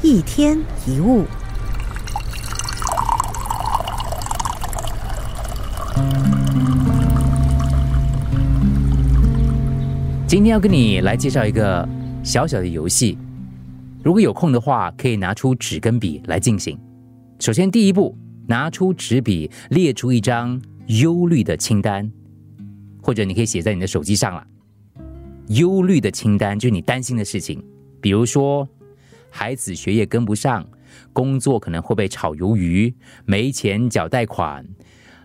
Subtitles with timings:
[0.00, 1.24] 一天一物。
[10.28, 11.86] 今天要跟你来介绍一个
[12.22, 13.18] 小小的游戏，
[14.04, 16.78] 如果有空的话，可以拿出纸跟笔来进行。
[17.40, 22.08] 首先，第一步，拿出纸笔，列出一张忧虑的清单，
[23.02, 24.46] 或者你可以写在你的手机上了。
[25.48, 27.60] 忧虑的清单就是你担心的事情，
[28.00, 28.68] 比如说
[29.30, 30.68] 孩子学业跟不上，
[31.12, 34.66] 工作可能会被炒鱿鱼，没钱缴贷款，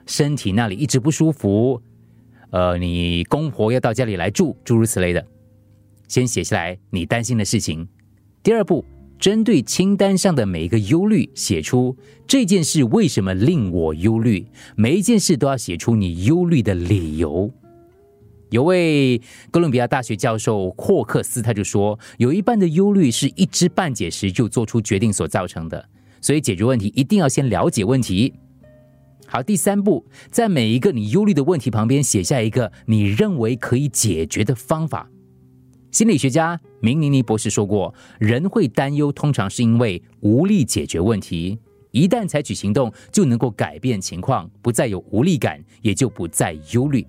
[0.06, 1.82] 身体那里一直不舒服。
[2.52, 5.26] 呃，你公婆要到家里来住，诸如此类的，
[6.08, 7.88] 先写下来你担心的事情。
[8.44, 8.86] 第二步，
[9.18, 11.98] 针对清单上的每一个忧虑，写出
[12.28, 14.46] 这件事为什么令我忧虑。
[14.76, 17.52] 每一件事都要写出你忧虑的理由。
[18.54, 25.90] 有位哥伦比亚大学教授霍克斯他就说，有一半的忧虑是一知半解时就做出决定所造成的，
[26.22, 28.32] 所以解决问题一定要先了解问题。
[29.26, 35.10] 好，第三步，在每一个你忧虑的问题旁边写下一个你认为可以解决的方法。
[35.90, 41.58] 心理学家明尼尼博士说过，人会担忧，通常是因为无力解决问题。
[41.90, 47.04] 一旦采取行动，就能够改变情况，不再有无力感，也就不再忧虑。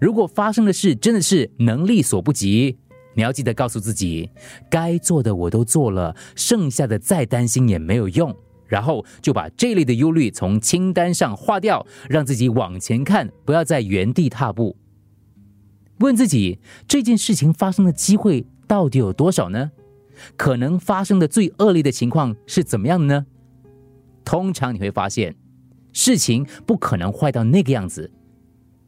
[0.00, 2.76] 如果发生的事真的是能力所不及，
[3.14, 4.30] 你要记得告诉自己，
[4.70, 8.34] 该做的我都做了，剩下的再担心也没有用。
[8.68, 14.76] 然后就把这类的忧虑从清单上划掉，让自己往前看，不要在原地踏步。
[16.00, 16.58] 问自己
[16.88, 19.70] 这件事情发生的机会到底有多少呢？
[20.36, 23.26] 可能发生的最恶劣的情况是怎么样的呢？
[24.24, 25.36] 通常你会发现，
[25.92, 28.10] 事情不可能坏到那个样子。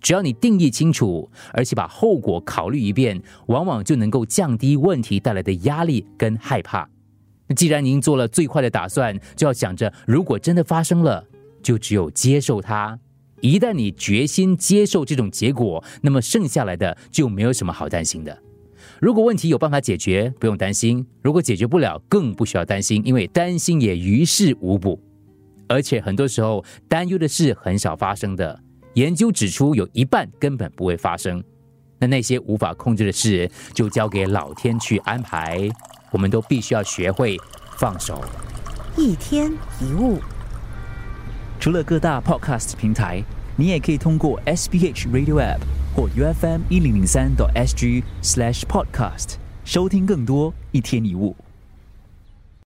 [0.00, 6.88] 只要你定义清楚，而且把后果考虑一遍，往往就能够降低问题带来的压力跟害怕。
[7.56, 11.24] 既然您做了最坏的打算，就要想着，如果真的发生了，
[11.62, 12.98] 就只有接受它。
[13.40, 18.36] 一旦你决心接受这种结果，那么剩下来的就没有什么好担心的。
[19.00, 25.00] 如果问题有办法解决，不用担心；如果解决不了，更不需要担心，因为担心也于事无补。
[25.68, 28.60] 而且很多时候，担忧的事很少发生的。
[28.98, 31.40] 研究指出，有一半根本不会发生。
[32.00, 35.68] 那那些无法控制的事，就交给老天去安排。
[36.10, 37.36] 我们都必须要学会
[37.76, 38.20] 放手。
[38.96, 40.18] 一天一物，
[41.60, 43.22] 除了各大 Podcast 平台，
[43.54, 45.60] 你也可以通过 SBH Radio App
[45.94, 51.36] 或 UFM 一零零三 SG Slash Podcast 收听更多一天一物。